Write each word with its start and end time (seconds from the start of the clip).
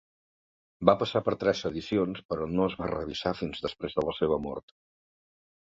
Va 0.89 0.95
passar 1.01 1.21
per 1.27 1.35
tres 1.43 1.61
edicions 1.69 2.23
però 2.33 2.49
no 2.55 2.65
es 2.71 2.79
va 2.81 2.89
revisar 2.95 3.37
fins 3.43 3.63
després 3.69 3.97
de 3.99 4.07
la 4.11 4.17
seva 4.23 4.45
mort. 4.49 4.79